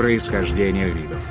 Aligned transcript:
Происхождение 0.00 0.88
видов. 0.88 1.22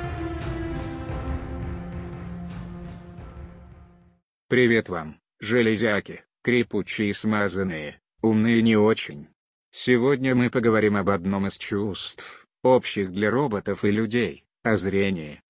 Привет 4.46 4.88
вам, 4.88 5.18
железяки, 5.40 6.22
крепучие 6.44 7.12
смазанные, 7.12 8.00
умные 8.22 8.62
не 8.62 8.76
очень. 8.76 9.26
Сегодня 9.72 10.36
мы 10.36 10.50
поговорим 10.50 10.96
об 10.96 11.10
одном 11.10 11.48
из 11.48 11.58
чувств, 11.58 12.46
общих 12.62 13.10
для 13.10 13.32
роботов 13.32 13.84
и 13.84 13.90
людей, 13.90 14.44
о 14.62 14.76
зрении. 14.76 15.42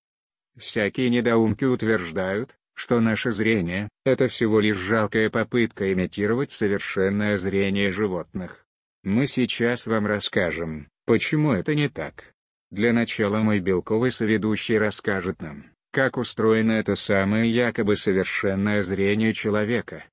Всякие 0.57 1.09
недоумки 1.09 1.65
утверждают, 1.65 2.57
что 2.73 2.99
наше 2.99 3.31
зрение– 3.31 3.87
это 4.03 4.29
всего 4.29 4.59
лишь 4.59 4.77
жалкая 4.77 5.29
попытка 5.29 5.93
имитировать 5.93 6.49
совершенное 6.49 7.37
зрение 7.37 7.91
животных. 7.91 8.65
Мы 9.03 9.27
сейчас 9.27 9.85
вам 9.85 10.07
расскажем, 10.07 10.87
почему 11.05 11.51
это 11.51 11.75
не 11.75 11.87
так. 11.87 12.30
Для 12.71 12.93
начала 12.93 13.39
мой 13.39 13.59
белковый 13.59 14.13
соведущий 14.13 14.77
расскажет 14.77 15.41
нам, 15.41 15.65
как 15.91 16.15
устроено 16.15 16.71
это 16.71 16.95
самое 16.95 17.51
якобы 17.51 17.97
совершенное 17.97 18.81
зрение 18.81 19.33
человека. 19.33 20.05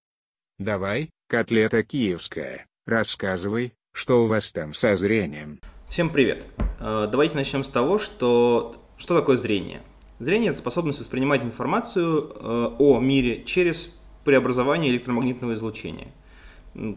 Давай, 0.58 1.10
котлета 1.28 1.84
киевская, 1.84 2.66
рассказывай, 2.84 3.74
что 3.92 4.24
у 4.24 4.26
вас 4.26 4.52
там 4.52 4.74
со 4.74 4.96
зрением. 4.96 5.60
Всем 5.88 6.10
привет. 6.10 6.46
Э, 6.80 7.06
давайте 7.08 7.36
начнем 7.36 7.62
с 7.62 7.68
того, 7.68 8.00
что 8.00 8.74
что 8.96 9.16
такое 9.16 9.36
зрение. 9.36 9.80
Зрение– 10.18 10.50
это 10.50 10.58
способность 10.58 10.98
воспринимать 10.98 11.44
информацию 11.44 12.28
э, 12.28 12.70
о 12.80 12.98
мире 12.98 13.44
через 13.44 13.94
преобразование 14.24 14.90
электромагнитного 14.90 15.54
излучения. 15.54 16.08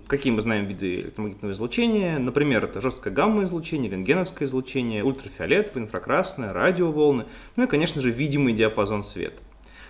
Какие 0.08 0.32
мы 0.34 0.42
знаем 0.42 0.66
виды 0.66 1.02
электромагнитного 1.02 1.54
излучения? 1.54 2.20
Например, 2.20 2.64
это 2.64 2.82
жесткое 2.82 3.14
гамма-излучение, 3.14 3.92
рентгеновское 3.92 4.48
излучение, 4.48 5.04
ультрафиолетовое, 5.04 5.84
инфракрасное, 5.84 6.54
радиоволны, 6.54 7.26
ну 7.56 7.64
и, 7.64 7.68
конечно 7.68 8.02
же, 8.02 8.12
видимый 8.12 8.54
диапазон 8.54 9.04
света. 9.04 9.42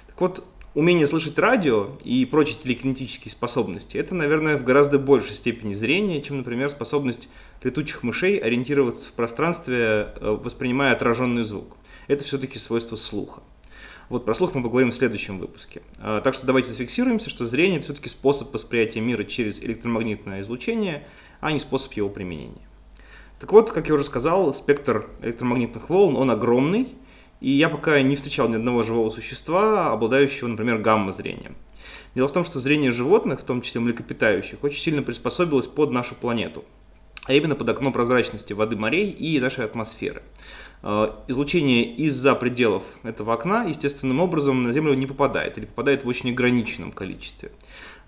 Так 0.08 0.20
вот, 0.22 0.46
умение 0.74 1.08
слышать 1.08 1.38
радио 1.38 1.98
и 2.04 2.26
прочие 2.26 2.58
телекинетические 2.62 3.32
способности– 3.32 3.98
это, 3.98 4.16
наверное, 4.16 4.58
в 4.58 4.64
гораздо 4.64 4.98
большей 4.98 5.36
степени 5.36 5.74
зрения, 5.74 6.22
чем, 6.22 6.38
например, 6.38 6.70
способность 6.70 7.30
летучих 7.62 8.04
мышей 8.04 8.38
ориентироваться 8.38 9.10
в 9.10 9.14
пространстве, 9.14 9.76
э, 9.76 10.38
воспринимая 10.42 10.94
отраженный 10.94 11.44
звук 11.44 11.78
это 12.12 12.24
все-таки 12.24 12.60
свойство 12.60 12.96
слуха. 12.96 13.42
Вот 14.12 14.26
про 14.26 14.34
слух 14.34 14.54
мы 14.54 14.62
поговорим 14.62 14.92
в 14.92 14.94
следующем 14.94 15.40
выпуске. 15.40 15.82
А, 15.98 16.20
так 16.20 16.34
что 16.34 16.46
давайте 16.46 16.70
зафиксируемся, 16.70 17.30
что 17.30 17.46
зрение 17.46 17.78
это 17.78 17.86
все-таки 17.86 18.10
способ 18.10 18.54
восприятия 18.54 19.00
мира 19.00 19.24
через 19.24 19.62
электромагнитное 19.62 20.42
излучение, 20.42 21.08
а 21.40 21.54
не 21.54 21.60
способ 21.60 21.94
его 21.94 22.10
применения. 22.10 22.68
Так 23.40 23.54
вот, 23.54 23.72
как 23.72 23.88
я 23.88 23.96
уже 23.96 24.04
сказал, 24.04 24.54
спектр 24.54 25.08
электромагнитных 25.22 25.90
волн, 25.90 26.18
он 26.18 26.30
огромный, 26.30 26.90
и 27.40 27.52
я 27.52 27.70
пока 27.70 28.02
не 28.02 28.18
встречал 28.18 28.50
ни 28.50 28.56
одного 28.56 28.84
живого 28.84 29.10
существа, 29.12 29.94
обладающего, 29.94 30.50
например, 30.50 30.80
гамма-зрением. 30.80 31.56
Дело 32.14 32.28
в 32.28 32.34
том, 32.34 32.44
что 32.44 32.60
зрение 32.60 32.92
животных, 32.92 33.40
в 33.40 33.46
том 33.46 33.62
числе 33.62 33.80
млекопитающих, 33.80 34.62
очень 34.62 34.82
сильно 34.82 35.04
приспособилось 35.04 35.68
под 35.68 35.92
нашу 35.92 36.16
планету, 36.16 36.66
а 37.24 37.34
именно 37.34 37.56
под 37.56 37.70
окно 37.70 37.94
прозрачности 37.94 38.52
воды 38.52 38.76
морей 38.76 39.10
и 39.10 39.40
нашей 39.40 39.64
атмосферы. 39.64 40.22
Э, 40.84 41.12
излучение 41.28 41.84
из-за 41.96 42.34
пределов 42.34 42.84
этого 43.04 43.34
окна 43.34 43.66
естественным 43.66 44.20
образом 44.20 44.64
на 44.64 44.74
Землю 44.74 44.94
не 44.96 45.06
попадает 45.06 45.58
или 45.58 45.66
попадает 45.66 46.04
в 46.04 46.08
очень 46.08 46.32
ограниченном 46.32 46.92
количестве. 46.92 47.52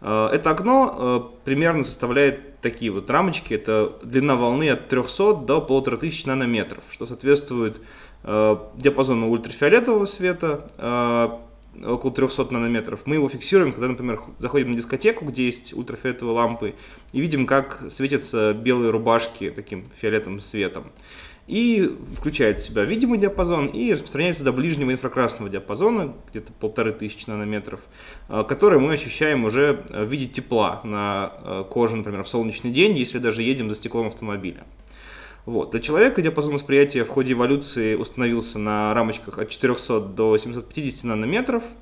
Э, 0.02 0.30
это 0.32 0.50
окно 0.50 0.96
э, 0.98 1.46
примерно 1.46 1.84
составляет 1.84 2.60
такие 2.62 2.92
вот 2.92 3.10
рамочки, 3.12 3.54
это 3.54 3.94
длина 4.04 4.36
волны 4.36 4.70
от 4.70 4.88
300 4.88 5.36
до 5.36 5.58
1500 5.58 6.26
нанометров, 6.28 6.84
что 6.90 7.06
соответствует 7.06 7.82
диапазону 8.24 9.30
ультрафиолетового 9.32 10.06
света, 10.06 11.42
около 11.86 12.14
300 12.14 12.54
нанометров. 12.54 13.02
Мы 13.04 13.16
его 13.16 13.28
фиксируем, 13.28 13.74
когда, 13.74 13.90
например, 13.90 14.22
заходим 14.40 14.72
на 14.72 14.78
дискотеку, 14.78 15.26
где 15.26 15.46
есть 15.46 15.74
ультрафиолетовые 15.74 16.34
лампы, 16.34 16.76
и 17.12 17.20
видим, 17.20 17.46
как 17.46 17.84
светятся 17.90 18.54
белые 18.54 18.92
рубашки 18.92 19.50
таким 19.50 19.90
фиолетовым 19.94 20.40
светом 20.40 20.86
и 21.48 21.98
включает 22.18 22.60
в 22.60 22.66
себя 22.66 22.84
видимый 22.84 23.20
диапазон 23.20 23.68
и 23.68 23.92
распространяется 23.92 24.44
до 24.44 24.54
ближнего 24.54 24.92
инфракрасного 24.92 25.50
диапазона, 25.50 26.14
где-то 26.30 26.54
полторы 26.54 26.94
тысячи 26.94 27.30
нанометров, 27.30 27.82
э, 28.30 28.44
который 28.48 28.80
мы 28.80 28.94
ощущаем 28.94 29.44
уже 29.44 29.84
в 29.90 30.06
виде 30.06 30.28
тепла 30.28 30.82
на 30.84 31.34
э, 31.44 31.64
коже, 31.70 31.98
например, 31.98 32.24
в 32.24 32.28
солнечный 32.30 32.72
день, 32.72 32.98
если 32.98 33.20
даже 33.20 33.42
едем 33.42 33.70
за 33.70 33.76
стеклом 33.76 34.08
автомобиля. 34.08 34.64
Вот. 35.46 35.72
Для 35.72 35.82
человека 35.82 36.22
диапазон 36.22 36.54
восприятия 36.54 37.04
в 37.04 37.10
ходе 37.10 37.34
эволюции 37.34 37.96
установился 37.96 38.60
на 38.60 38.94
рамочках 38.94 39.40
от 39.40 39.50
400 39.50 40.00
до 40.00 40.38
750 40.38 41.04
нанометров– 41.04 41.64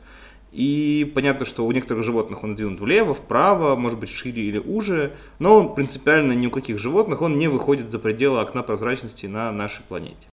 и 0.51 1.09
понятно, 1.15 1.45
что 1.45 1.65
у 1.65 1.71
некоторых 1.71 2.03
животных 2.03 2.43
он 2.43 2.53
сдвинут 2.53 2.79
влево, 2.79 3.13
вправо, 3.13 3.75
может 3.75 3.99
быть 3.99 4.09
шире 4.09 4.43
или 4.43 4.57
уже, 4.57 5.15
но 5.39 5.69
принципиально 5.69 6.33
ни 6.33 6.47
у 6.47 6.51
каких 6.51 6.77
животных 6.77 7.21
он 7.21 7.37
не 7.37 7.47
выходит 7.47 7.91
за 7.91 7.99
пределы 7.99 8.41
окна 8.41 8.61
прозрачности 8.61 9.27
на 9.27 9.51
нашей 9.51 9.83
планете. 9.83 10.27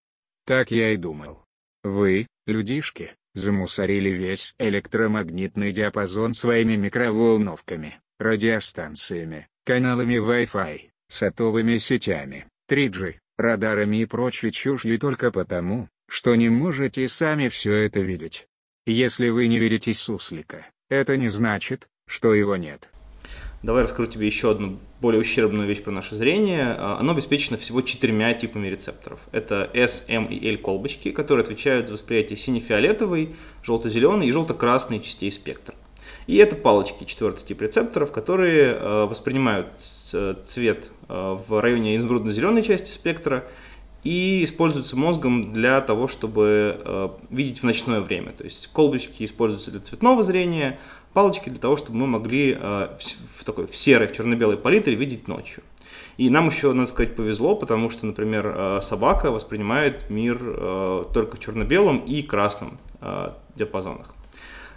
Так 0.46 0.70
я 0.70 0.92
и 0.92 0.96
думал. 0.96 1.42
Вы, 1.84 2.26
людишки, 2.46 3.14
замусорили 3.34 4.08
весь 4.08 4.54
электромагнитный 4.58 5.72
диапазон 5.72 6.34
своими 6.34 6.76
микроволновками, 6.76 8.00
радиостанциями, 8.18 9.48
каналами 9.64 10.14
Wi-Fi, 10.14 10.88
сотовыми 11.08 11.78
сетями, 11.78 12.46
3G, 12.70 13.16
радарами 13.36 13.98
и 13.98 14.06
прочей 14.06 14.50
чушью 14.50 14.98
только 14.98 15.30
потому, 15.30 15.88
что 16.08 16.34
не 16.34 16.48
можете 16.48 17.06
сами 17.08 17.48
все 17.48 17.74
это 17.74 18.00
видеть. 18.00 18.46
Если 18.88 19.30
вы 19.30 19.48
не 19.48 19.58
видите 19.58 19.92
суслика, 19.94 20.64
это 20.88 21.16
не 21.16 21.28
значит, 21.28 21.88
что 22.06 22.32
его 22.34 22.54
нет. 22.54 22.88
Давай 23.64 23.82
расскажу 23.82 24.08
тебе 24.08 24.26
еще 24.26 24.52
одну 24.52 24.78
более 25.00 25.20
ущербную 25.20 25.66
вещь 25.66 25.82
про 25.82 25.90
наше 25.90 26.14
зрение. 26.14 26.76
А, 26.78 26.96
оно 27.00 27.10
обеспечено 27.10 27.56
всего 27.56 27.82
четырьмя 27.82 28.32
типами 28.34 28.68
рецепторов. 28.68 29.18
Это 29.32 29.68
S, 29.74 30.04
M 30.06 30.26
и 30.26 30.48
L 30.52 30.58
колбочки, 30.58 31.10
которые 31.10 31.42
отвечают 31.42 31.88
за 31.88 31.94
восприятие 31.94 32.36
сине-фиолетовой, 32.36 33.34
желто-зеленой 33.64 34.28
и 34.28 34.30
желто-красной 34.30 35.00
частей 35.00 35.32
спектра. 35.32 35.74
И 36.28 36.36
это 36.36 36.54
палочки, 36.54 37.02
четвертый 37.02 37.44
тип 37.44 37.62
рецепторов, 37.62 38.12
которые 38.12 38.74
э, 38.74 39.06
воспринимают 39.06 39.80
цвет 39.80 40.92
э, 41.08 41.36
в 41.48 41.60
районе 41.60 41.96
изумрудно-зеленой 41.96 42.62
части 42.62 42.92
спектра 42.92 43.46
и 44.06 44.44
используются 44.44 44.96
мозгом 44.96 45.52
для 45.52 45.80
того, 45.80 46.06
чтобы 46.06 46.80
э, 46.84 47.08
видеть 47.30 47.58
в 47.58 47.64
ночное 47.64 48.00
время. 48.00 48.30
То 48.30 48.44
есть 48.44 48.68
колбочки 48.68 49.24
используются 49.24 49.72
для 49.72 49.80
цветного 49.80 50.22
зрения, 50.22 50.78
палочки 51.12 51.48
для 51.48 51.58
того, 51.58 51.76
чтобы 51.76 51.98
мы 51.98 52.06
могли 52.06 52.52
э, 52.52 52.88
в, 53.00 53.40
в 53.40 53.44
такой 53.44 53.66
в 53.66 53.74
серой, 53.74 54.06
в 54.06 54.12
черно-белой 54.12 54.58
палитре 54.58 54.94
видеть 54.94 55.26
ночью. 55.26 55.64
И 56.18 56.30
нам 56.30 56.46
еще, 56.46 56.72
надо 56.72 56.88
сказать, 56.88 57.16
повезло, 57.16 57.56
потому 57.56 57.90
что, 57.90 58.06
например, 58.06 58.54
э, 58.56 58.80
собака 58.80 59.32
воспринимает 59.32 60.08
мир 60.08 60.38
э, 60.40 61.04
только 61.12 61.34
в 61.34 61.40
черно-белом 61.40 61.98
и 61.98 62.22
красном 62.22 62.78
э, 63.00 63.30
диапазонах. 63.56 64.14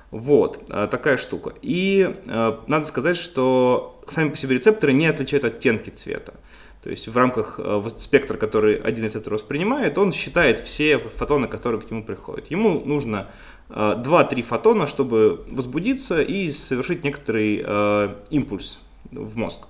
Вот, 0.09 0.63
э, 0.69 0.88
такая 0.89 1.18
штука. 1.18 1.53
И 1.62 2.16
э, 2.25 2.57
надо 2.66 2.88
сказать, 2.88 3.16
что 3.16 4.01
сами 4.07 4.29
по 4.29 4.38
себе 4.38 4.56
рецепторы 4.56 4.91
не 4.91 5.06
отличают 5.06 5.45
оттенки 5.45 5.91
цвета. 5.91 6.34
То 6.81 6.90
есть 6.90 7.07
в 7.09 7.17
рамках 7.17 7.59
э, 7.59 7.81
спектра, 7.97 8.38
который 8.38 8.75
один 8.78 9.03
рецептор 9.03 9.34
воспринимает, 9.34 9.97
он 9.97 10.13
считает 10.13 10.59
все 10.59 10.97
фотоны, 10.97 11.47
которые 11.47 11.81
к 11.81 11.91
нему 11.91 12.03
приходят. 12.03 12.47
Ему 12.47 12.79
нужно 12.85 13.28
2-3 13.69 14.40
э, 14.40 14.41
фотона, 14.41 14.88
чтобы 14.88 15.45
возбудиться 15.51 16.21
и 16.21 16.50
совершить 16.50 17.04
некоторый 17.04 17.62
э, 17.65 18.15
импульс 18.30 18.80
в 19.12 19.38
мозг. 19.38 19.68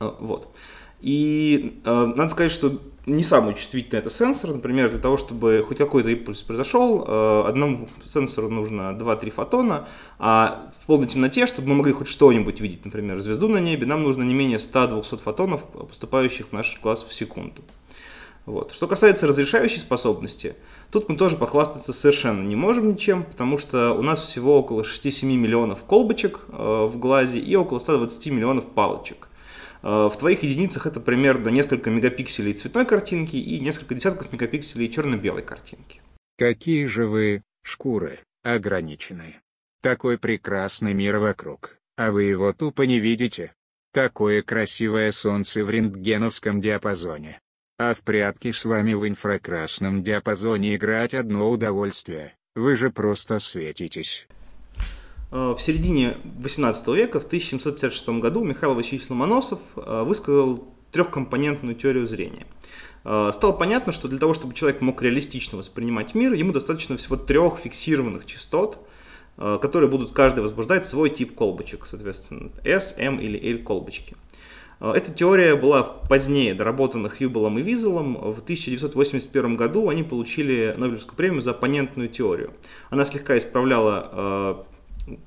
Вот. 0.00 0.54
И 1.00 1.80
надо 1.84 2.28
сказать, 2.28 2.52
что 2.52 2.78
не 3.08 3.24
самый 3.24 3.54
чувствительный 3.54 4.00
это 4.00 4.10
сенсор. 4.10 4.50
Например, 4.50 4.90
для 4.90 4.98
того, 4.98 5.16
чтобы 5.16 5.64
хоть 5.66 5.78
какой-то 5.78 6.10
импульс 6.10 6.42
произошел, 6.42 7.04
э, 7.06 7.42
одному 7.46 7.88
сенсору 8.06 8.48
нужно 8.48 8.92
2-3 8.92 9.30
фотона, 9.30 9.88
а 10.18 10.70
в 10.80 10.86
полной 10.86 11.08
темноте, 11.08 11.46
чтобы 11.46 11.68
мы 11.68 11.74
могли 11.76 11.92
хоть 11.92 12.08
что-нибудь 12.08 12.60
видеть, 12.60 12.84
например, 12.84 13.18
звезду 13.18 13.48
на 13.48 13.58
небе, 13.58 13.86
нам 13.86 14.02
нужно 14.02 14.22
не 14.22 14.34
менее 14.34 14.58
100-200 14.58 15.18
фотонов, 15.18 15.64
поступающих 15.64 16.48
в 16.48 16.52
наш 16.52 16.80
глаз 16.80 17.02
в 17.02 17.12
секунду. 17.12 17.62
Вот. 18.48 18.72
Что 18.72 18.86
касается 18.86 19.26
разрешающей 19.26 19.78
способности, 19.78 20.56
тут 20.90 21.10
мы 21.10 21.16
тоже 21.16 21.36
похвастаться 21.36 21.92
совершенно 21.92 22.42
не 22.42 22.56
можем 22.56 22.92
ничем, 22.92 23.24
потому 23.24 23.58
что 23.58 23.92
у 23.92 24.00
нас 24.00 24.22
всего 24.22 24.58
около 24.58 24.82
6-7 24.82 25.26
миллионов 25.26 25.84
колбочек 25.84 26.46
э, 26.48 26.86
в 26.90 26.98
глазе 26.98 27.40
и 27.40 27.54
около 27.56 27.78
120 27.78 28.26
миллионов 28.28 28.66
палочек. 28.66 29.27
Э, 29.82 30.08
в 30.08 30.16
твоих 30.16 30.42
единицах 30.42 30.86
это 30.86 31.00
примерно 31.00 31.48
несколько 31.48 31.90
мегапикселей 31.90 32.54
цветной 32.54 32.86
картинки 32.86 33.36
и 33.36 33.60
несколько 33.60 33.94
десятков 33.94 34.32
мегапикселей 34.32 34.90
черно-белой 34.90 35.42
картинки. 35.42 36.00
Какие 36.36 36.86
же 36.86 37.06
вы, 37.06 37.42
шкуры, 37.62 38.20
ограниченные. 38.42 39.40
Такой 39.82 40.18
прекрасный 40.18 40.94
мир 40.94 41.18
вокруг, 41.18 41.78
а 41.96 42.10
вы 42.10 42.24
его 42.24 42.52
тупо 42.52 42.82
не 42.82 42.98
видите. 42.98 43.52
Такое 43.92 44.42
красивое 44.42 45.12
солнце 45.12 45.64
в 45.64 45.70
рентгеновском 45.70 46.60
диапазоне. 46.60 47.40
А 47.78 47.94
в 47.94 48.02
прятки 48.02 48.50
с 48.50 48.64
вами 48.64 48.94
в 48.94 49.06
инфракрасном 49.06 50.02
диапазоне 50.02 50.74
играть 50.74 51.14
одно 51.14 51.48
удовольствие. 51.50 52.34
Вы 52.56 52.76
же 52.76 52.90
просто 52.90 53.38
светитесь. 53.38 54.26
Э, 55.30 55.54
в 55.56 55.60
середине 55.60 56.16
18 56.38 56.88
века, 56.88 57.20
в 57.20 57.24
1756 57.24 58.08
году, 58.20 58.44
Михаил 58.44 58.74
Васильевич 58.74 59.10
Ломоносов 59.10 59.60
э, 59.76 60.02
высказал 60.04 60.64
трехкомпонентную 60.90 61.74
теорию 61.74 62.06
зрения. 62.06 62.46
Э, 63.04 63.30
стало 63.34 63.52
понятно, 63.52 63.92
что 63.92 64.08
для 64.08 64.18
того, 64.18 64.34
чтобы 64.34 64.54
человек 64.54 64.80
мог 64.80 65.02
реалистично 65.02 65.58
воспринимать 65.58 66.14
мир, 66.14 66.32
ему 66.32 66.52
достаточно 66.52 66.96
всего 66.96 67.16
трех 67.16 67.58
фиксированных 67.58 68.26
частот, 68.26 68.84
которые 69.36 69.88
будут 69.88 70.10
каждый 70.10 70.40
возбуждать 70.40 70.84
свой 70.84 71.10
тип 71.10 71.36
колбочек, 71.36 71.86
соответственно, 71.86 72.50
S, 72.64 72.96
M 72.98 73.20
или 73.20 73.38
L 73.52 73.62
колбочки. 73.62 74.16
Эта 74.80 75.14
теория 75.14 75.54
была 75.54 75.84
позднее 75.84 76.54
доработана 76.54 77.08
Хьюбелом 77.08 77.56
и 77.56 77.62
Визелом. 77.62 78.14
В 78.14 78.40
1981 78.40 79.54
году 79.54 79.90
они 79.90 80.02
получили 80.02 80.74
Нобелевскую 80.76 81.16
премию 81.16 81.40
за 81.40 81.52
оппонентную 81.52 82.08
теорию. 82.08 82.52
Она 82.90 83.04
слегка 83.04 83.38
исправляла 83.38 84.66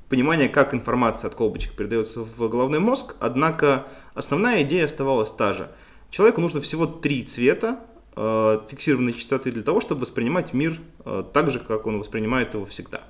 понимание, 0.10 0.50
как 0.50 0.74
информация 0.74 1.28
от 1.28 1.36
колбочек 1.36 1.74
передается 1.74 2.24
в 2.24 2.50
головной 2.50 2.80
мозг, 2.80 3.16
однако 3.20 3.88
основная 4.14 4.64
идея 4.64 4.86
оставалась 4.86 5.32
та 5.32 5.54
же. 5.54 5.70
Человеку 6.10 6.42
нужно 6.42 6.62
всего 6.62 6.86
три 6.86 7.24
цвета 7.24 7.80
э, 8.16 8.60
фиксированной 8.70 9.14
частоты 9.14 9.52
для 9.52 9.64
того, 9.64 9.82
чтобы 9.82 10.02
воспринимать 10.02 10.54
мир 10.54 10.80
э, 11.06 11.24
так 11.34 11.52
же, 11.52 11.60
как 11.60 11.88
он 11.88 12.00
воспринимает 12.00 12.54
его 12.54 12.66
всегда. 12.66 13.02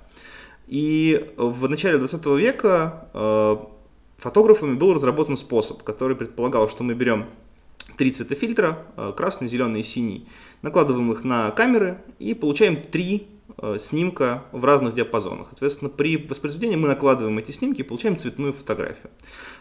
И 0.68 1.34
в 1.36 1.68
начале 1.68 1.98
20 1.98 2.26
века 2.28 3.08
э, 3.14 3.58
фотографами 4.18 4.76
был 4.76 4.94
разработан 4.94 5.36
способ, 5.36 5.84
который 5.84 6.16
предполагал, 6.16 6.70
что 6.70 6.84
мы 6.84 6.94
берем 6.94 7.26
три 7.98 8.12
цвета 8.12 8.36
фильтра, 8.36 8.86
э, 8.96 9.14
красный, 9.16 9.48
зеленый 9.48 9.82
и 9.82 9.84
синий, 9.84 10.28
накладываем 10.62 11.12
их 11.12 11.24
на 11.24 11.52
камеры 11.52 11.98
и 12.20 12.34
получаем 12.34 12.82
три 12.82 13.28
снимка 13.78 14.44
в 14.52 14.64
разных 14.66 14.94
диапазонах. 14.94 15.48
Соответственно, 15.50 15.90
при 15.90 16.18
воспроизведении 16.18 16.76
мы 16.76 16.88
накладываем 16.88 17.38
эти 17.38 17.52
снимки 17.52 17.82
и 17.82 17.84
получаем 17.84 18.18
цветную 18.18 18.54
фотографию. 18.54 19.12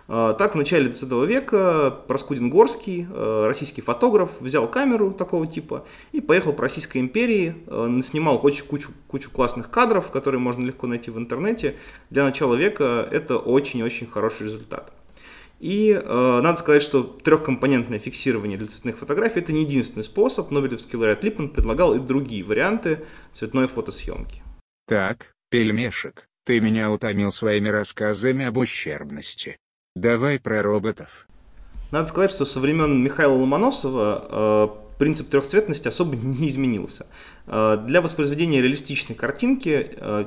Э, 0.09 0.35
так, 0.39 0.55
в 0.55 0.59
начале 0.59 0.89
20 0.89 1.27
века 1.27 1.97
Проскудин 2.07 2.51
Горский, 2.51 3.07
э, 3.11 3.45
российский 3.47 3.81
фотограф, 3.81 4.31
взял 4.41 4.69
камеру 4.69 5.13
такого 5.13 5.47
типа 5.47 5.85
и 6.13 6.21
поехал 6.21 6.53
по 6.53 6.63
Российской 6.63 6.99
империи, 6.99 7.55
снимал 8.03 8.41
кучу, 8.41 8.65
кучу, 8.65 8.91
кучу 9.09 9.31
классных 9.31 9.71
кадров, 9.71 10.11
которые 10.11 10.41
можно 10.41 10.65
легко 10.65 10.87
найти 10.87 11.11
в 11.11 11.19
интернете. 11.19 11.77
Для 12.11 12.25
начала 12.25 12.55
века 12.55 13.09
это 13.11 13.39
очень-очень 13.39 14.07
хороший 14.07 14.45
результат. 14.45 14.93
И 15.61 15.93
э, 15.93 16.41
надо 16.43 16.59
сказать, 16.59 16.83
что 16.83 17.03
трехкомпонентное 17.03 17.99
фиксирование 17.99 18.57
для 18.57 18.67
цветных 18.67 18.99
фотографий 18.99 19.41
это 19.41 19.53
не 19.53 19.63
единственный 19.63 20.03
способ. 20.03 20.51
Нобелевский 20.51 20.97
лауреат 20.97 21.23
Липман 21.23 21.51
предлагал 21.51 21.95
и 21.95 21.99
другие 21.99 22.43
варианты 22.43 23.01
цветной 23.35 23.69
фотосъемки. 23.69 24.43
Так, 24.89 25.35
пельмешек, 25.51 26.27
ты 26.47 26.61
меня 26.61 26.91
утомил 26.91 27.31
своими 27.31 27.69
рассказами 27.69 28.47
об 28.47 28.57
ущербности. 28.57 29.59
Давай 29.95 30.41
про 30.41 30.63
роботов. 30.63 31.29
Надо 31.91 32.07
сказать, 32.07 32.31
что 32.31 32.47
со 32.47 32.59
времен 32.59 33.03
Михаила 33.03 33.35
Ломоносова 33.35 34.79
э, 34.97 34.99
принцип 34.99 35.29
трехцветности 35.29 35.89
особо 35.89 36.17
не 36.23 36.49
изменился. 36.49 37.07
Э, 37.47 37.77
для 37.87 38.01
воспроизведения 38.01 38.63
реалистичной 38.63 39.15
картинки 39.15 39.91
э, 39.95 40.25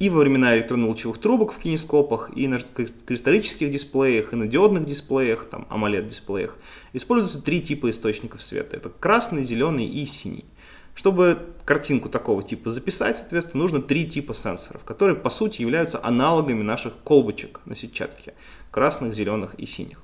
и 0.00 0.08
во 0.08 0.20
времена 0.20 0.56
электронно-лучевых 0.56 1.18
трубок 1.18 1.52
в 1.52 1.58
кинескопах, 1.58 2.30
и 2.34 2.48
на 2.48 2.58
кристаллических 2.58 3.70
дисплеях, 3.70 4.32
и 4.32 4.36
на 4.36 4.46
диодных 4.46 4.86
дисплеях, 4.86 5.44
там, 5.44 5.66
AMOLED-дисплеях, 5.70 6.56
используются 6.94 7.42
три 7.42 7.60
типа 7.60 7.90
источников 7.90 8.42
света. 8.42 8.76
Это 8.76 8.88
красный, 8.88 9.44
зеленый 9.44 9.86
и 9.86 10.06
синий. 10.06 10.46
Чтобы 10.94 11.38
картинку 11.66 12.08
такого 12.08 12.42
типа 12.42 12.70
записать, 12.70 13.18
соответственно, 13.18 13.62
нужно 13.62 13.82
три 13.82 14.08
типа 14.08 14.32
сенсоров, 14.32 14.84
которые 14.84 15.16
по 15.16 15.28
сути 15.28 15.60
являются 15.60 16.02
аналогами 16.02 16.62
наших 16.62 16.94
колбочек 17.04 17.60
на 17.66 17.76
сетчатке, 17.76 18.32
красных, 18.70 19.14
зеленых 19.14 19.54
и 19.54 19.66
синих. 19.66 20.02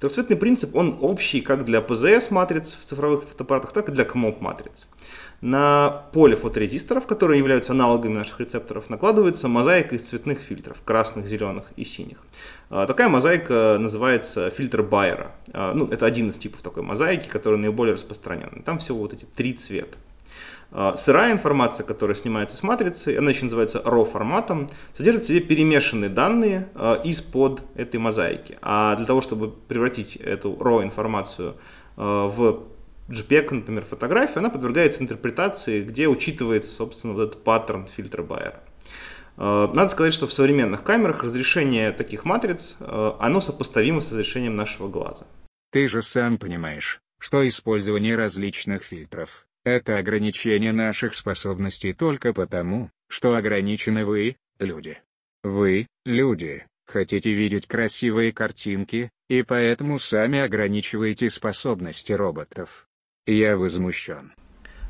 Трехцветный 0.00 0.36
принцип, 0.36 0.74
он 0.76 0.96
общий 1.00 1.42
как 1.42 1.64
для 1.64 1.82
ПЗС 1.82 2.30
матриц 2.30 2.72
в 2.72 2.84
цифровых 2.84 3.24
фотоаппаратах, 3.24 3.72
так 3.72 3.88
и 3.88 3.92
для 3.92 4.04
КМОП 4.04 4.40
матриц. 4.40 4.86
На 5.40 6.04
поле 6.12 6.36
фоторезисторов, 6.36 7.06
которые 7.06 7.38
являются 7.38 7.72
аналогами 7.72 8.12
наших 8.12 8.40
рецепторов, 8.40 8.90
накладывается 8.90 9.48
мозаика 9.48 9.94
из 9.94 10.02
цветных 10.02 10.38
фильтров, 10.38 10.82
красных, 10.84 11.26
зеленых 11.26 11.64
и 11.76 11.84
синих. 11.84 12.18
А, 12.68 12.86
такая 12.86 13.08
мозаика 13.08 13.78
называется 13.80 14.50
фильтр 14.50 14.82
Байера. 14.82 15.32
А, 15.54 15.72
ну, 15.72 15.86
это 15.86 16.04
один 16.04 16.28
из 16.28 16.36
типов 16.36 16.60
такой 16.60 16.82
мозаики, 16.82 17.26
который 17.26 17.58
наиболее 17.58 17.94
распространенный. 17.94 18.62
Там 18.62 18.78
всего 18.78 18.98
вот 18.98 19.14
эти 19.14 19.24
три 19.24 19.54
цвета. 19.54 19.96
А, 20.72 20.94
сырая 20.96 21.32
информация, 21.32 21.86
которая 21.86 22.14
снимается 22.16 22.58
с 22.58 22.62
матрицы, 22.62 23.16
она 23.16 23.30
еще 23.30 23.44
называется 23.44 23.78
RAW 23.78 24.04
форматом, 24.04 24.68
содержит 24.94 25.22
в 25.22 25.26
себе 25.26 25.40
перемешанные 25.40 26.10
данные 26.10 26.68
из-под 27.04 27.62
этой 27.76 27.96
мозаики. 27.96 28.58
А 28.60 28.94
для 28.94 29.06
того, 29.06 29.22
чтобы 29.22 29.50
превратить 29.50 30.16
эту 30.16 30.52
RAW 30.52 30.82
информацию 30.82 31.56
в 31.96 32.62
JPEG, 33.10 33.54
например, 33.54 33.84
фотография, 33.84 34.38
она 34.38 34.50
подвергается 34.50 35.02
интерпретации, 35.02 35.82
где 35.82 36.08
учитывается, 36.08 36.70
собственно, 36.70 37.12
вот 37.14 37.28
этот 37.28 37.44
паттерн 37.44 37.86
фильтра 37.86 38.22
Байера. 38.22 38.62
Э, 39.36 39.68
надо 39.72 39.88
сказать, 39.88 40.12
что 40.12 40.26
в 40.26 40.32
современных 40.32 40.84
камерах 40.84 41.22
разрешение 41.24 41.90
таких 41.90 42.24
матриц, 42.24 42.76
э, 42.78 43.12
оно 43.18 43.40
сопоставимо 43.40 44.00
с 44.00 44.12
разрешением 44.12 44.54
нашего 44.56 44.88
глаза. 44.88 45.26
Ты 45.72 45.88
же 45.88 46.02
сам 46.02 46.38
понимаешь, 46.38 47.00
что 47.18 47.46
использование 47.46 48.16
различных 48.16 48.84
фильтров– 48.84 49.46
это 49.64 49.98
ограничение 49.98 50.72
наших 50.72 51.14
способностей 51.14 51.92
только 51.92 52.32
потому, 52.32 52.90
что 53.08 53.34
ограничены 53.34 54.04
вы, 54.04 54.36
люди. 54.58 54.98
Вы, 55.42 55.86
люди, 56.04 56.66
хотите 56.86 57.32
видеть 57.32 57.66
красивые 57.66 58.32
картинки, 58.32 59.10
и 59.28 59.42
поэтому 59.42 59.98
сами 59.98 60.38
ограничиваете 60.40 61.30
способности 61.30 62.12
роботов. 62.12 62.86
Я 63.30 63.56
возмущен. 63.56 64.32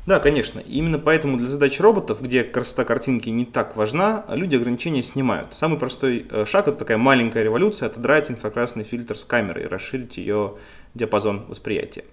Да, 0.07 0.19
конечно. 0.19 0.59
Именно 0.61 0.97
поэтому 0.97 1.37
для 1.37 1.47
задач 1.47 1.79
роботов, 1.79 2.23
где 2.23 2.43
красота 2.43 2.85
картинки 2.85 3.29
не 3.29 3.45
так 3.45 3.75
важна, 3.75 4.25
люди 4.29 4.55
ограничения 4.55 5.03
снимают. 5.03 5.53
Самый 5.53 5.77
простой 5.77 6.25
э, 6.27 6.45
шаг 6.47 6.67
это 6.67 6.79
такая 6.79 6.97
маленькая 6.97 7.43
революция, 7.43 7.85
отодрать 7.85 8.31
инфракрасный 8.31 8.83
фильтр 8.83 9.15
с 9.15 9.23
камеры 9.23 9.61
и 9.61 9.67
расширить 9.67 10.17
ее 10.17 10.55
диапазон 10.95 11.45
восприятия. 11.47 12.03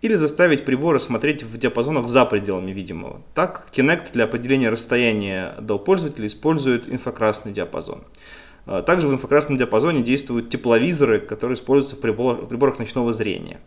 Или 0.00 0.14
заставить 0.14 0.64
приборы 0.64 1.00
смотреть 1.00 1.42
в 1.42 1.58
диапазонах 1.58 2.08
за 2.08 2.24
пределами 2.24 2.70
видимого. 2.70 3.20
Так, 3.34 3.66
Kinect 3.74 4.14
для 4.14 4.24
определения 4.24 4.70
расстояния 4.70 5.54
до 5.60 5.78
пользователя 5.78 6.26
использует 6.28 6.90
инфракрасный 6.90 7.52
диапазон. 7.52 8.04
Э, 8.66 8.82
также 8.86 9.06
в 9.06 9.12
инфракрасном 9.12 9.58
диапазоне 9.58 10.02
действуют 10.02 10.48
тепловизоры, 10.48 11.20
которые 11.20 11.56
используются 11.56 11.96
в 11.96 12.00
приборах 12.00 12.78
ночного 12.78 13.12
зрения. 13.12 13.60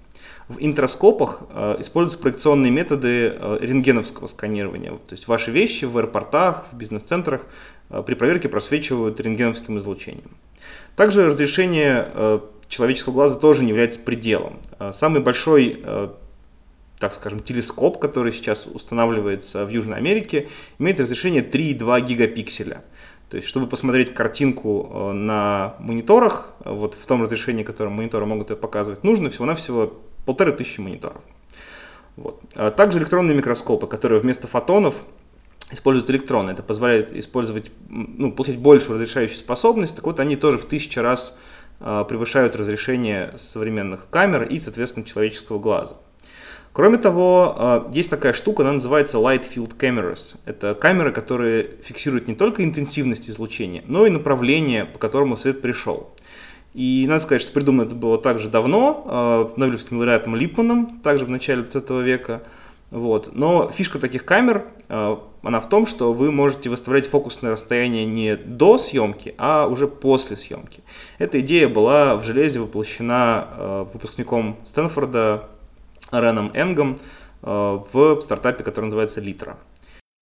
В 0.47 0.59
интроскопах 0.59 1.41
э, 1.49 1.75
используются 1.79 2.19
проекционные 2.19 2.71
методы 2.71 3.35
э, 3.37 3.57
рентгеновского 3.59 4.27
сканирования. 4.27 4.91
То 4.91 5.11
есть 5.11 5.27
ваши 5.27 5.51
вещи 5.51 5.83
в 5.83 5.97
аэропортах, 5.97 6.67
в 6.71 6.77
бизнес-центрах 6.77 7.45
э, 7.89 8.01
при 8.05 8.13
проверке 8.13 8.47
просвечивают 8.47 9.19
рентгеновским 9.19 9.77
излучением. 9.79 10.37
Также 10.95 11.27
разрешение 11.27 12.41
человеческого 12.69 13.13
глаза 13.13 13.37
тоже 13.37 13.63
не 13.63 13.69
является 13.69 13.99
пределом. 13.99 14.59
Самый 14.91 15.21
большой 15.21 15.83
так 16.99 17.13
скажем, 17.13 17.41
телескоп, 17.41 17.99
который 17.99 18.33
сейчас 18.33 18.65
устанавливается 18.65 19.63
в 19.63 19.69
Южной 19.69 19.97
Америке, 19.97 20.49
имеет 20.79 20.99
разрешение 20.99 21.43
3,2 21.43 22.01
гигапикселя. 22.01 22.83
То 23.29 23.37
есть, 23.37 23.47
чтобы 23.47 23.67
посмотреть 23.67 24.15
картинку 24.15 25.11
на 25.13 25.75
мониторах, 25.77 26.55
вот 26.65 26.95
в 26.95 27.05
том 27.05 27.21
разрешении, 27.21 27.61
которое 27.61 27.91
мониторы 27.91 28.25
могут 28.25 28.49
ее 28.49 28.55
показывать, 28.55 29.03
нужно 29.03 29.29
всего-навсего 29.29 29.93
полторы 30.27 30.51
тысячи 30.51 30.79
мониторов. 30.79 31.21
Вот. 32.17 32.41
А 32.53 32.69
также 32.71 32.99
электронные 32.99 33.35
микроскопы, 33.35 33.87
которые 33.87 34.19
вместо 34.19 34.47
фотонов 34.47 35.01
используют 35.71 36.09
электроны. 36.09 36.51
Это 36.51 36.63
позволяет 36.63 37.13
использовать, 37.13 37.71
ну, 37.89 38.31
получить 38.31 38.57
большую 38.57 38.95
разрешающую 38.95 39.37
способность. 39.37 39.95
Так 39.95 40.05
вот, 40.05 40.19
они 40.19 40.35
тоже 40.35 40.57
в 40.57 40.65
тысячу 40.65 41.01
раз 41.01 41.37
э, 41.79 42.05
превышают 42.07 42.55
разрешение 42.55 43.33
современных 43.37 44.09
камер 44.09 44.43
и, 44.43 44.59
соответственно, 44.59 45.05
человеческого 45.05 45.59
глаза. 45.59 45.95
Кроме 46.73 46.97
того, 46.97 47.55
э, 47.57 47.81
есть 47.93 48.09
такая 48.09 48.33
штука, 48.33 48.63
она 48.63 48.73
называется 48.73 49.17
Light 49.17 49.45
Field 49.49 49.77
Cameras. 49.77 50.37
Это 50.45 50.73
камеры, 50.73 51.11
которые 51.11 51.69
фиксируют 51.83 52.27
не 52.27 52.35
только 52.35 52.63
интенсивность 52.63 53.29
излучения, 53.29 53.83
но 53.87 54.05
и 54.05 54.09
направление, 54.09 54.85
по 54.85 54.99
которому 54.99 55.37
свет 55.37 55.61
пришел. 55.61 56.13
И 56.77 57.07
надо 57.07 57.23
сказать, 57.23 57.41
что 57.41 57.53
придумано 57.53 57.87
это 57.87 57.95
было 57.95 58.19
также 58.19 58.49
давно, 58.49 59.49
э, 59.55 59.59
Нобелевским 59.59 59.97
лауреатом 59.97 60.35
Липманом, 60.35 60.99
также 60.99 61.25
в 61.25 61.29
начале 61.29 61.63
20 61.63 62.03
века. 62.03 62.43
Вот. 62.91 63.31
Но 63.33 63.71
фишка 63.71 63.97
таких 63.97 64.25
камер, 64.25 64.63
э, 64.87 65.17
она 65.41 65.59
в 65.59 65.67
том, 65.69 65.87
что 65.87 66.13
вы 66.13 66.31
можете 66.31 66.69
выставлять 66.69 67.07
фокусное 67.07 67.53
расстояние 67.53 68.05
не 68.05 68.35
до 68.35 68.77
съемки, 68.77 69.33
а 69.39 69.65
уже 69.65 69.87
после 69.87 70.37
съемки. 70.37 70.83
Эта 71.17 71.39
идея 71.39 71.67
была 71.67 72.15
в 72.15 72.23
железе 72.23 72.59
воплощена 72.59 73.47
э, 73.49 73.85
выпускником 73.91 74.57
Стэнфорда 74.63 75.49
Реном 76.11 76.51
Энгом 76.53 76.97
в 77.41 78.21
стартапе, 78.21 78.63
который 78.63 78.85
называется 78.85 79.19
Litra. 79.19 79.55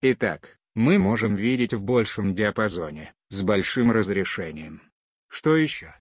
Итак, 0.02 0.58
мы 0.74 1.00
можем 1.00 1.36
видеть 1.36 1.74
в 1.74 1.84
большем 1.84 2.34
диапазоне, 2.34 3.14
с 3.30 3.42
большим 3.42 3.92
разрешением. 3.92 4.82
Что 5.30 5.56
еще? 5.56 5.96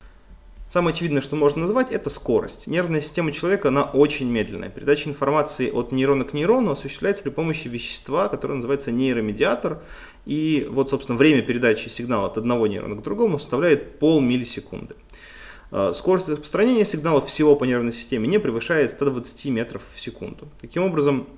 Самое 0.75 0.93
очевидное, 0.93 1.23
что 1.23 1.37
можно 1.37 1.61
назвать, 1.61 1.93
это 1.93 2.11
скорость. 2.11 2.67
Нервная 2.67 3.01
система 3.01 3.31
человека, 3.31 3.69
она 3.69 3.85
очень 3.85 4.29
медленная. 4.29 4.71
Передача 4.71 5.09
информации 5.09 5.71
от 5.71 5.93
нейрона 5.93 6.25
к 6.25 6.33
нейрону 6.33 6.73
осуществляется 6.73 7.23
при 7.23 7.31
помощи 7.31 7.69
вещества, 7.69 8.27
которое 8.27 8.55
называется 8.55 8.91
нейромедиатор. 8.91 9.85
И 10.27 10.67
вот, 10.69 10.91
собственно, 10.91 11.17
время 11.17 11.43
передачи 11.43 11.89
сигнала 11.89 12.27
от 12.27 12.39
одного 12.39 12.67
нейрона 12.67 12.97
к 12.97 13.05
другому 13.05 13.39
составляет 13.39 14.01
полмиллисекунды. 14.01 14.97
А, 15.71 15.93
скорость 15.93 16.29
распространения 16.29 16.85
сигналов 16.85 17.29
всего 17.29 17.55
по 17.55 17.63
нервной 17.63 17.93
системе 17.93 18.27
не 18.27 18.41
превышает 18.41 18.91
120 18.91 19.45
метров 19.51 19.83
в 19.95 20.01
секунду. 20.01 20.49
Таким 20.61 20.83
образом, 20.83 21.29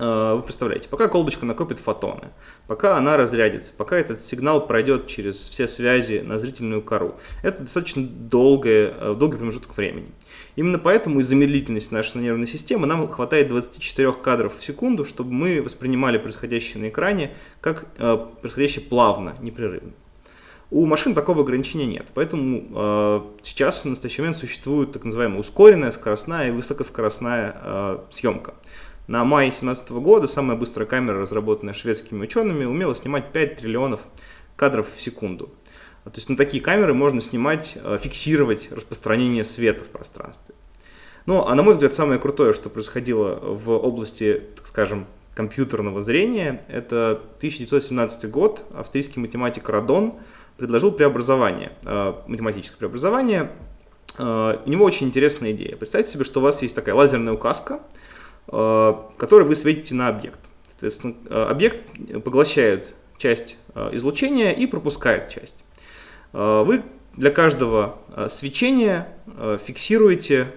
вы 0.00 0.42
представляете, 0.42 0.88
пока 0.88 1.08
колбочка 1.08 1.44
накопит 1.44 1.78
фотоны, 1.78 2.28
пока 2.66 2.96
она 2.96 3.16
разрядится, 3.16 3.72
пока 3.76 3.96
этот 3.98 4.20
сигнал 4.20 4.66
пройдет 4.66 5.06
через 5.06 5.36
все 5.48 5.68
связи 5.68 6.20
на 6.24 6.38
зрительную 6.38 6.82
кору, 6.82 7.16
это 7.42 7.62
достаточно 7.62 8.02
долгое, 8.02 8.94
э, 8.96 9.14
долгий 9.18 9.36
промежуток 9.36 9.76
времени. 9.76 10.10
Именно 10.56 10.78
поэтому 10.78 11.20
из-за 11.20 11.36
медлительности 11.36 11.92
нашей 11.92 12.20
нервной 12.20 12.46
системы 12.46 12.86
нам 12.86 13.06
хватает 13.08 13.48
24 13.48 14.12
кадров 14.12 14.56
в 14.58 14.62
секунду, 14.62 15.04
чтобы 15.04 15.32
мы 15.32 15.62
воспринимали 15.62 16.18
происходящее 16.18 16.82
на 16.82 16.88
экране 16.88 17.32
как 17.60 17.86
э, 17.98 18.18
происходящее 18.40 18.84
плавно, 18.84 19.34
непрерывно. 19.40 19.92
У 20.70 20.86
машин 20.86 21.16
такого 21.16 21.42
ограничения 21.42 21.86
нет, 21.86 22.06
поэтому 22.14 22.62
э, 22.72 23.20
сейчас 23.42 23.84
в 23.84 23.86
настоящий 23.86 24.22
момент 24.22 24.36
существует 24.36 24.92
так 24.92 25.04
называемая 25.04 25.40
ускоренная, 25.40 25.90
скоростная 25.90 26.48
и 26.48 26.50
высокоскоростная 26.52 27.56
э, 27.60 27.98
съемка. 28.10 28.54
На 29.10 29.24
мае 29.24 29.50
2017 29.50 29.90
года 29.90 30.28
самая 30.28 30.56
быстрая 30.56 30.86
камера, 30.86 31.20
разработанная 31.20 31.74
шведскими 31.74 32.22
учеными, 32.22 32.64
умела 32.64 32.94
снимать 32.94 33.32
5 33.32 33.56
триллионов 33.56 34.02
кадров 34.54 34.86
в 34.94 35.00
секунду. 35.00 35.46
То 36.04 36.12
есть 36.14 36.28
на 36.28 36.36
такие 36.36 36.62
камеры 36.62 36.94
можно 36.94 37.20
снимать, 37.20 37.76
э, 37.82 37.98
фиксировать 38.00 38.70
распространение 38.70 39.42
света 39.42 39.82
в 39.82 39.88
пространстве. 39.88 40.54
Ну, 41.26 41.44
а 41.44 41.52
на 41.56 41.64
мой 41.64 41.74
взгляд, 41.74 41.92
самое 41.92 42.20
крутое, 42.20 42.52
что 42.52 42.70
происходило 42.70 43.34
в 43.34 43.70
области, 43.70 44.44
так 44.54 44.68
скажем, 44.68 45.08
компьютерного 45.34 46.00
зрения, 46.02 46.64
это 46.68 47.20
1917 47.38 48.30
год. 48.30 48.64
Австрийский 48.72 49.20
математик 49.20 49.68
Радон 49.68 50.14
предложил 50.56 50.92
преобразование, 50.92 51.72
э, 51.84 52.14
математическое 52.28 52.78
преобразование. 52.78 53.50
Э, 54.18 54.58
у 54.64 54.70
него 54.70 54.84
очень 54.84 55.08
интересная 55.08 55.50
идея. 55.50 55.74
Представьте 55.74 56.12
себе, 56.12 56.22
что 56.22 56.38
у 56.38 56.44
вас 56.44 56.62
есть 56.62 56.76
такая 56.76 56.94
лазерная 56.94 57.32
указка– 57.32 57.80
который 58.46 59.44
вы 59.44 59.54
светите 59.54 59.94
на 59.94 60.08
объект. 60.08 60.40
Соответственно, 60.68 61.14
э, 61.28 61.42
объект 61.44 61.82
поглощает 62.24 62.94
часть 63.18 63.56
э, 63.74 63.90
излучения 63.92 64.50
и 64.52 64.66
пропускает 64.66 65.28
часть. 65.28 65.56
Вы 66.32 66.82
для 67.16 67.32
каждого 67.32 67.98
свечения 68.28 69.08
фиксируете, 69.60 70.52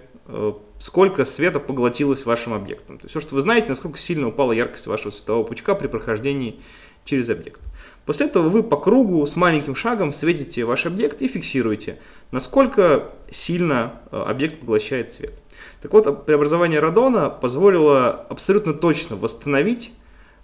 сколько 0.80 1.26
света 1.26 1.60
поглотилось 1.60 2.26
вашим 2.26 2.54
объектом. 2.54 2.98
То 2.98 3.06
есть 3.06 3.12
все, 3.12 3.20
что 3.20 3.36
вы 3.36 3.42
знаете, 3.42 3.70
насколько 3.70 3.98
сильно 3.98 4.28
упала 4.28 4.52
яркость 4.52 4.88
вашего 4.88 5.12
светового 5.12 5.44
пучка 5.44 5.76
при 5.76 5.88
прохождении 5.88 6.62
через 7.06 7.30
объект. 7.30 7.60
После 8.06 8.28
этого 8.28 8.50
вы 8.50 8.64
по 8.64 8.78
кругу 8.78 9.26
с 9.26 9.36
маленьким 9.36 9.76
шагом 9.76 10.12
светите 10.12 10.66
ваш 10.66 10.86
объект 10.86 11.22
и 11.22 11.28
фиксируете, 11.28 12.00
насколько 12.32 13.12
сильно 13.32 14.02
объект 14.12 14.60
поглощает 14.60 15.12
свет. 15.12 15.34
Так 15.82 15.94
вот, 15.94 16.26
преобразование 16.26 16.80
радона 16.80 17.30
позволило 17.30 18.10
абсолютно 18.30 18.74
точно 18.74 19.16
восстановить, 19.16 19.92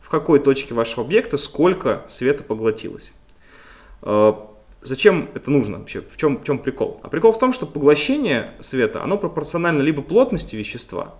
в 0.01 0.09
какой 0.09 0.39
точке 0.39 0.73
вашего 0.73 1.05
объекта 1.05 1.37
сколько 1.37 2.03
света 2.07 2.43
поглотилось. 2.43 3.11
Зачем 4.81 5.29
это 5.33 5.51
нужно 5.51 5.79
вообще? 5.79 6.01
В 6.01 6.15
чем, 6.15 6.37
в 6.37 6.43
чем 6.45 6.59
прикол? 6.59 6.99
А 7.03 7.09
прикол 7.09 7.33
в 7.33 7.39
том, 7.39 7.51
что 7.51 7.65
поглощение 7.65 8.53
света, 8.61 9.03
оно 9.03 9.17
пропорционально 9.17 9.81
либо 9.81 10.01
плотности 10.01 10.55
вещества, 10.55 11.15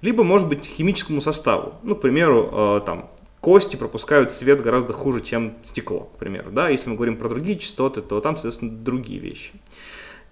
либо, 0.00 0.24
может 0.24 0.48
быть, 0.48 0.64
химическому 0.64 1.20
составу. 1.20 1.74
Ну, 1.82 1.94
к 1.94 2.00
примеру, 2.00 2.48
э, 2.50 2.80
там, 2.86 3.10
кости 3.40 3.76
пропускают 3.76 4.32
свет 4.32 4.62
гораздо 4.62 4.94
хуже, 4.94 5.20
чем 5.20 5.56
стекло, 5.62 6.10
к 6.14 6.18
примеру. 6.18 6.50
Да? 6.52 6.70
Если 6.70 6.88
мы 6.88 6.96
говорим 6.96 7.16
про 7.18 7.28
другие 7.28 7.58
частоты, 7.58 8.00
то 8.00 8.20
там, 8.20 8.36
соответственно, 8.36 8.72
другие 8.72 9.20
вещи. 9.20 9.52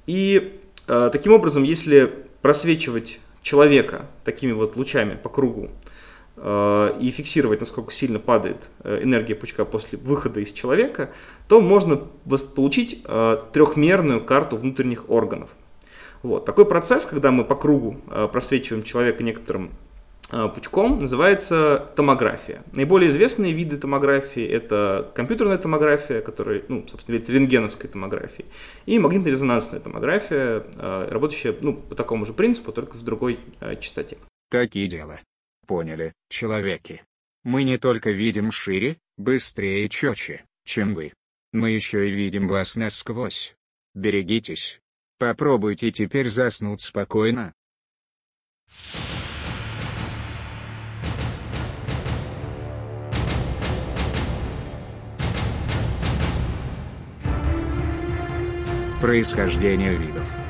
И 0.06 0.58
э, 0.86 1.10
таким 1.12 1.32
образом, 1.32 1.64
если 1.64 2.12
просвечивать 2.40 3.20
человека 3.42 4.06
такими 4.24 4.52
вот 4.52 4.76
лучами 4.76 5.16
по 5.16 5.28
кругу 5.28 5.70
и 6.36 7.12
фиксировать, 7.14 7.60
насколько 7.60 7.92
сильно 7.92 8.18
падает 8.18 8.70
э, 8.82 9.02
энергия 9.02 9.34
пучка 9.34 9.66
после 9.66 9.98
выхода 9.98 10.40
из 10.40 10.52
человека, 10.52 11.10
то 11.48 11.60
можно 11.60 11.96
получить 12.54 13.02
э, 13.04 13.36
трехмерную 13.52 14.24
карту 14.24 14.56
внутренних 14.56 15.10
органов. 15.10 15.50
Вот. 16.22 16.46
Такой 16.46 16.64
процесс, 16.64 17.04
когда 17.04 17.30
мы 17.30 17.44
по 17.44 17.56
кругу 17.56 17.96
просвечиваем 18.32 18.82
человека 18.82 19.22
некоторым 19.22 19.70
пучком, 20.54 21.00
называется 21.00 21.90
томография. 21.96 22.62
Наиболее 22.72 23.10
известные 23.10 23.52
виды 23.52 23.76
томографии– 23.76 24.46
это 24.46 25.10
компьютерная 25.14 25.58
томография, 25.58 26.20
которая, 26.20 26.62
ну, 26.68 26.86
собственно, 26.88 27.14
является 27.14 27.32
рентгеновской 27.32 27.90
томографией, 27.90 28.46
и 28.86 28.98
магнитно-резонансная 28.98 29.80
томография, 29.80 30.62
работающая 30.78 31.54
ну, 31.62 31.72
по 31.74 31.94
такому 31.94 32.26
же 32.26 32.32
принципу, 32.32 32.70
только 32.70 32.96
в 32.96 33.02
другой 33.02 33.40
частоте. 33.80 34.18
Такие 34.50 34.88
дела. 34.88 35.20
Поняли, 35.70 36.14
человеки. 36.28 37.04
Мы 37.44 37.62
не 37.62 37.78
только 37.78 38.10
видим 38.10 38.50
шире, 38.50 38.98
быстрее 39.16 39.86
и 39.86 39.88
четче, 39.88 40.44
чем 40.64 40.94
вы. 40.94 41.12
Мы 41.52 41.70
еще 41.70 42.08
и 42.08 42.10
видим 42.10 42.48
вас 42.48 42.74
насквозь. 42.74 43.54
Берегитесь. 43.94 44.80
Попробуйте 45.16 45.92
теперь 45.92 46.28
заснуть 46.28 46.80
спокойно. 46.80 47.54
Происхождение 59.00 59.94
видов 59.94 60.49